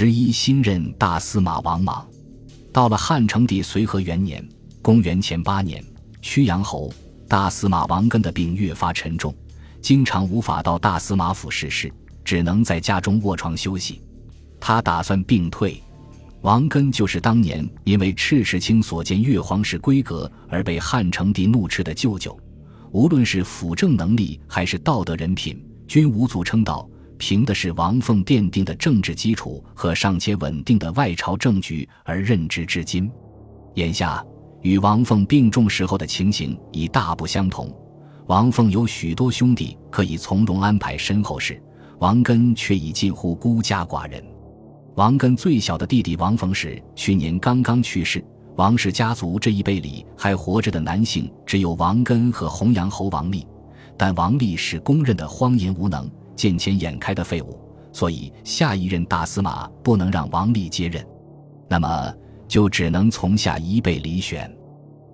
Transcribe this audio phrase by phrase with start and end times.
[0.00, 2.06] 十一新任大司马王莽。
[2.72, 4.48] 到了汉成帝随和元年
[4.80, 5.84] （公元前八年），
[6.22, 6.88] 曲阳侯
[7.26, 9.34] 大司马王根的病越发沉重，
[9.80, 11.92] 经常无法到大司马府事事，
[12.24, 14.00] 只能在家中卧床休息。
[14.60, 15.82] 他打算病退。
[16.42, 22.38] 王根就是当年因为赤石卿所建越皇室规格而被汉成帝怒斥的舅舅，
[22.92, 26.88] 无论是辅政能力还是道德人品，均无足称道。
[27.18, 33.10] 凭的是王凤奠定的政治基础和尚且稳定的外朝政局而任职至今。
[33.74, 34.24] 眼下
[34.62, 37.70] 与王凤病重时候的情形已大不相同。
[38.26, 41.60] 王凤有许多兄弟可以从容安排身后事，
[41.98, 44.22] 王根却已近乎孤家寡人。
[44.94, 48.24] 王根最小的弟弟王逢时去年刚刚去世。
[48.56, 53.46] 王氏家族这一辈里还活着的男性只有王根和洪阳侯王立，
[53.96, 56.10] 但王立是公认的荒淫无能。
[56.38, 57.58] 见钱眼开的废物，
[57.92, 61.04] 所以下一任大司马不能让王立接任，
[61.68, 62.14] 那么
[62.46, 64.48] 就只能从下一辈里选。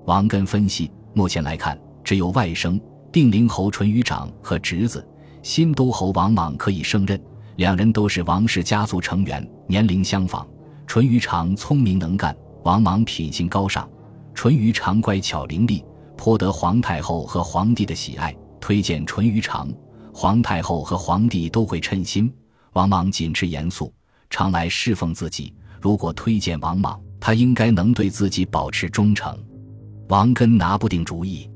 [0.04, 2.78] 王根分析，目前来看，只有外甥
[3.10, 5.02] 定陵侯淳于长和侄子
[5.42, 7.18] 新都侯王莽可以胜任。
[7.56, 10.46] 两人都是王氏家族成员，年龄相仿。
[10.86, 13.88] 淳于长聪明能干，王莽品行高尚。
[14.34, 15.82] 淳于长乖巧伶俐，
[16.18, 19.72] 颇得皇太后和皇帝的喜爱，推荐淳于长。
[20.16, 22.32] 皇太后和皇帝都会称心，
[22.74, 23.92] 王莽谨持严肃，
[24.30, 25.52] 常来侍奉自己。
[25.80, 29.36] 如果推荐王莽，他应该能对自己保持忠诚。
[30.08, 31.50] 王根拿不定主意，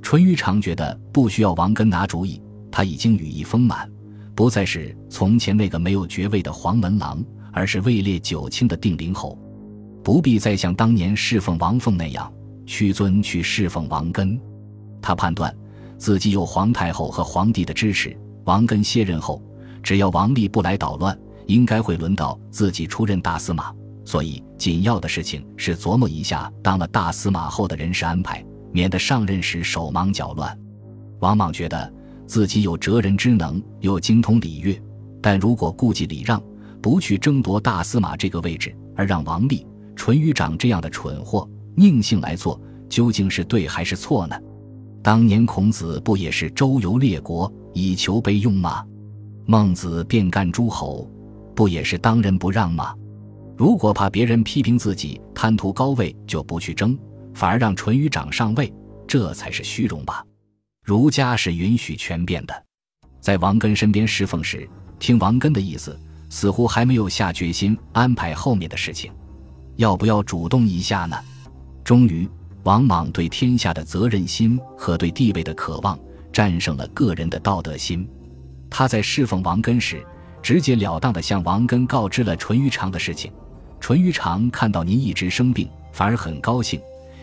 [0.00, 2.40] 淳于长觉得不需要王根拿主意，
[2.72, 3.86] 他已经羽翼丰满，
[4.34, 9.38] 不再是从前那个没有爵位的黄门郎，而是位列九卿的定陵侯，
[10.02, 12.32] 不必再像当年侍奉王凤那样
[12.64, 14.40] 屈尊去侍奉王根。
[15.02, 15.54] 他判断。
[15.98, 19.42] 自己有皇太后和皇帝的支持，王根卸任后，
[19.82, 23.74] 只要王立不来捣乱，应该会轮到自己出任大司马。
[24.04, 30.58] 所以，紧要的事情是琢磨一下当了大司马后的人事安排，免得上任时手忙脚乱。
[31.20, 31.92] 王莽觉得
[32.24, 34.80] 自己有哲人之能，又精通礼乐，
[35.20, 36.42] 但如果顾忌礼让，
[36.80, 42.58] 不去争夺大司马这个位置，而让王立、淳于长这样的蠢货宁性来做，
[42.88, 44.36] 究竟是对还是错呢？
[45.02, 48.84] 当年孔子不也是周游列国以求被用吗？
[49.46, 51.08] 孟子便干诸侯，
[51.54, 52.94] 不也是当仁不让吗？
[53.56, 56.98] 如果怕别人批评自己贪图高位，就不去争，
[57.32, 58.72] 反而让淳于长上位，
[59.06, 60.24] 这才是虚荣吧？
[60.84, 62.64] 儒家是允许权变的。
[63.20, 65.98] 在王根身边侍奉时，听王根的意思，
[66.28, 69.10] 似乎还没有下决心安排后面的事情，
[69.76, 71.16] 要不要主动一下呢？
[71.82, 72.28] 终于。
[72.68, 75.98] 王莽对天下的责任心和对地位的渴望
[76.30, 78.06] 战胜了个人的道德心。
[78.68, 80.04] 他在侍奉王根时，
[80.42, 83.32] 直截了当地向王根告知了淳于长的事情。
[83.80, 86.78] 淳于长看到您一直生病，反而很高兴，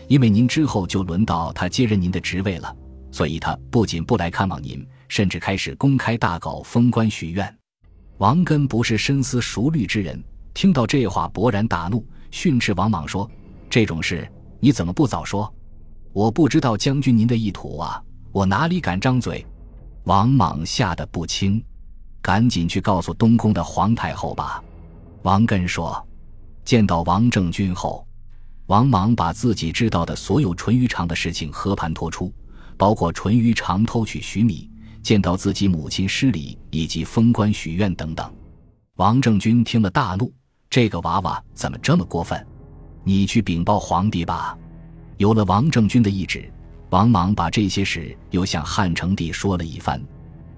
[0.08, 2.74] 因为您之后就轮到他接任您的职位了，
[3.12, 7.56] 所以他不仅不来看望您，甚至开始公开大搞封官许愿。
[8.18, 10.20] 王根不是深思熟虑之人，
[10.54, 13.30] 听到这话勃然大怒，训斥王莽说
[13.70, 14.28] ：“这种事。”
[14.60, 15.52] 你怎么不早说？
[16.12, 18.02] 我不知道将军您的意图啊！
[18.32, 19.44] 我哪里敢张嘴？
[20.04, 21.62] 王莽吓得不轻，
[22.22, 24.62] 赶紧去告诉东宫的皇太后吧。
[25.22, 26.06] 王根说，
[26.64, 28.06] 见到王政君后，
[28.66, 32.32] 王莽把自己知道的所有淳于长的事情和盘托出，
[32.76, 34.70] 包括淳于长偷取许米、
[35.02, 38.32] 见到自己母亲失礼以及封官许愿等等。
[38.96, 40.32] 王政君听了大怒，
[40.70, 42.46] 这个娃娃怎么这么过分？
[43.08, 44.58] 你去禀报皇帝吧。
[45.16, 46.52] 有了王政君的懿旨，
[46.90, 50.02] 王莽把这些事又向汉成帝说了一番。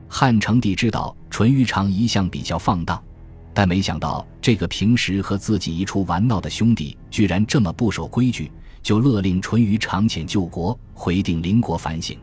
[0.09, 3.05] 汉成帝知道淳于长一向比较放荡，
[3.53, 8.51] 但没想到这个平时和自己一处玩闹的兄弟居然这么不守规矩，
[8.83, 12.17] 就勒令淳于长遣救国，回定邻国反省。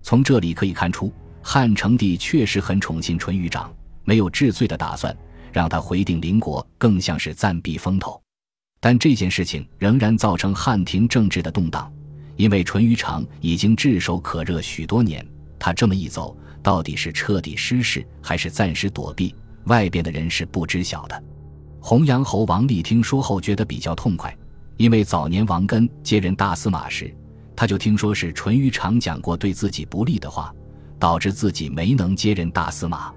[0.00, 1.12] 从这里可以看出，
[1.42, 3.68] 汉成帝确实很宠信淳于长，
[4.04, 5.14] 没有治罪的打算，
[5.52, 8.22] 让他回定邻国更像是暂避风头。
[8.80, 11.92] 但这件事情仍然造成汉廷政治的动荡，
[12.36, 15.26] 因为淳于长已经炙手可热许多年，
[15.58, 19.34] 他这么一走，到底是彻底失势，还是暂时躲避，
[19.64, 21.22] 外边的人是不知晓的。
[21.80, 24.36] 洪阳侯王立听说后觉得比较痛快，
[24.76, 27.12] 因为早年王根接任大司马时，
[27.54, 30.52] 他就听说是淳于长讲过对自己不利的话，
[30.98, 33.12] 导致自己没能接任大司马。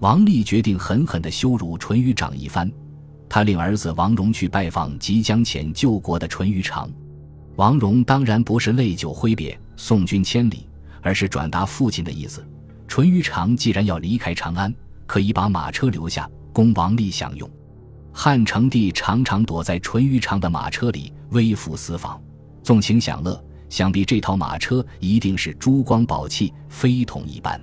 [0.00, 2.70] 王立决定狠狠地羞辱淳于长一番。
[3.30, 6.90] 他令儿子王荣去拜访即将遣救国的淳于长，
[7.54, 10.68] 王荣当然不是泪酒挥别送君千里，
[11.00, 12.44] 而是转达父亲的意思。
[12.88, 14.74] 淳于长既然要离开长安，
[15.06, 17.48] 可以把马车留下供王立享用。
[18.12, 22.20] 汉成帝常常躲在淳于长的马车里微服私访，
[22.64, 23.42] 纵情享乐。
[23.68, 27.60] 想必这套马车一定是珠光宝气、非同一般。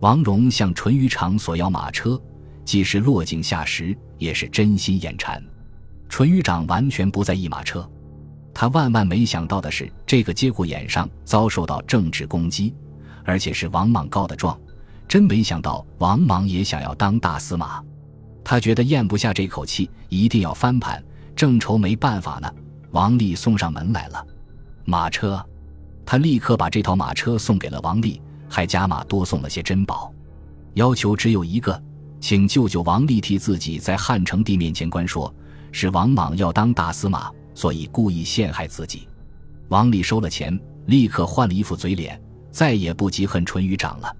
[0.00, 2.18] 王戎向淳于长索要马车，
[2.64, 5.42] 既是落井下石，也是真心眼馋。
[6.08, 7.88] 淳于长完全不在意马车，
[8.52, 12.74] 他万万没想到的是，这个节骨眼上遭受到政治攻击，
[13.24, 14.58] 而且是王莽告的状。
[15.06, 17.82] 真没想到王莽也想要当大司马，
[18.42, 21.02] 他觉得咽不下这口气，一定要翻盘。
[21.36, 22.50] 正愁没办法呢，
[22.92, 24.24] 王立送上门来了，
[24.84, 25.44] 马车，
[26.06, 30.12] 他立刻把这套马车送给了王立，还加码多送了些珍宝，
[30.74, 31.82] 要求只有一个，
[32.24, 35.30] 请舅舅王立替自己在汉成帝面前官说，
[35.72, 39.06] 是王莽要当大司马，所以故意陷害自己。
[39.68, 42.18] 王立收了钱，立刻换了一副嘴脸，
[42.50, 44.10] 再也不记恨淳于长了。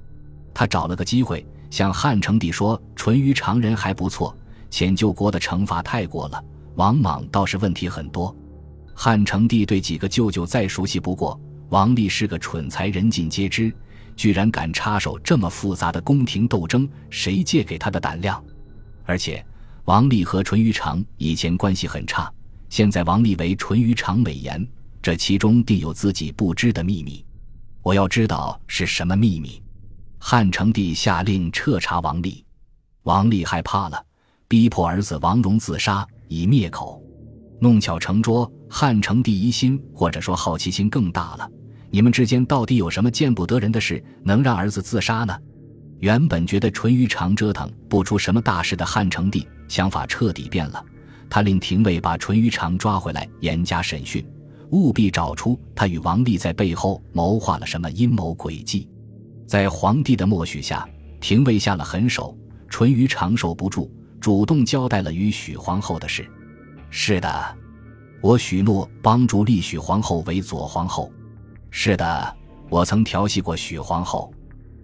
[0.52, 4.36] 他找了个机会向汉成帝说：“淳于长人还不错，
[4.68, 6.44] 迁就国的惩罚太过了。
[6.74, 8.36] 王莽倒是问题很多。”
[8.94, 11.40] 汉成帝对几个舅舅再熟悉不过，
[11.70, 13.72] 王立是个蠢材，人尽皆知，
[14.16, 18.42] 居然敢插手这么复杂的宫廷斗争，谁借给他的胆量？
[19.04, 19.44] 而且
[19.84, 22.32] 王立和淳于长以前关系很差，
[22.68, 24.66] 现在王立为淳于长美言，
[25.02, 27.24] 这其中定有自己不知的秘密。
[27.82, 29.62] 我要知道是什么秘密。
[30.18, 32.42] 汉成帝下令彻查王立，
[33.02, 34.02] 王立害怕了，
[34.48, 37.02] 逼迫儿子王戎自杀以灭口。
[37.60, 41.50] 弄巧成拙，汉成帝疑心或者说好奇心更大了。
[41.94, 45.38] 你们之间到底有什么见不得人的事，能让儿子自杀呢？
[46.00, 50.84] 原本觉得淳于长折腾不出什么大事的汉成帝，想法彻底变了。
[51.30, 54.26] 他令廷尉把淳于长抓回来，严加审讯，
[54.70, 58.88] 务必找出他与王立在背后谋划了什么阴谋诡计。
[59.46, 60.84] 在皇帝的默许下，
[61.20, 62.36] 廷尉下了狠手，
[62.68, 63.88] 淳于长受不住，
[64.20, 66.28] 主动交代了与许皇后的事。
[66.90, 67.56] 是的，
[68.20, 71.08] 我许诺帮助立许皇后为左皇后。
[71.76, 72.36] 是的，
[72.70, 74.32] 我曾调戏过许皇后。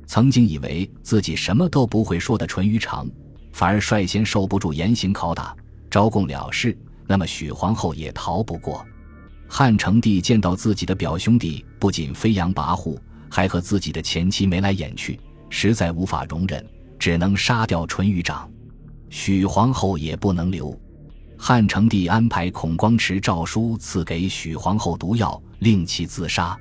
[0.07, 3.09] 曾经以为自己什么都不会说的淳于长，
[3.53, 5.57] 反而率先受不住严刑拷打，
[5.89, 6.77] 招供了事。
[7.07, 8.85] 那么许皇后也逃不过。
[9.49, 12.99] 汉成帝见到自己的表兄弟不仅飞扬跋扈。
[13.31, 16.67] 还和自己的前妻眉来眼去，实在无法容忍，
[16.99, 18.51] 只能杀掉淳于长，
[19.09, 20.77] 许皇后也不能留。
[21.39, 26.59] 汉成帝安排孔光持诏书赐给许皇后毒药，令其自杀。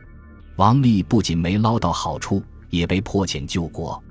[0.59, 4.03] 王立不仅没捞到好处，也被迫遣救国。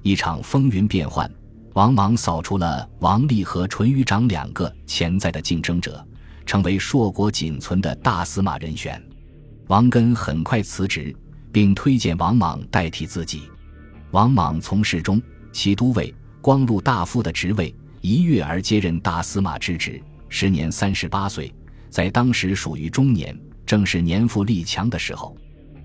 [0.00, 1.30] 一场风云变幻，
[1.74, 6.02] 王莽扫除了王立和淳于长两个潜在的竞争者，
[6.46, 8.98] 成为硕国仅存的大司马人选。
[9.66, 11.14] 王根很快辞职。
[11.52, 13.42] 并推荐王莽代替自己。
[14.12, 15.20] 王莽从事中
[15.50, 21.52] 骑都尉、光禄大夫的职位，一跃而接任大司马之职，时年三十八岁，
[21.88, 23.36] 在当时属于中年，
[23.66, 25.36] 正是年富力强的时候。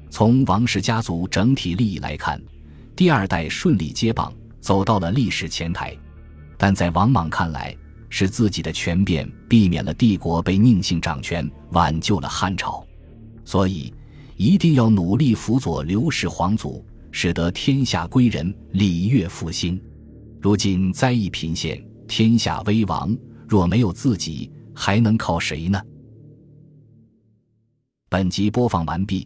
[0.10, 2.42] 从王氏家族整体利益来看，
[2.96, 5.96] 第二代顺利接棒，走到了历史前台。
[6.58, 7.76] 但在王莽看来，
[8.10, 12.86] 是自己的权变避免了帝国被宁姓掌权，挽救了汉朝，
[13.44, 13.94] 所以。
[14.38, 19.82] 一定要努力辅佐刘氏皇族，使得天下归人，礼乐复兴。
[20.42, 23.18] 如今灾疫频现，天下危亡，
[23.48, 25.82] 若没有自己，还能靠谁呢？
[28.10, 29.26] 本集播放完毕，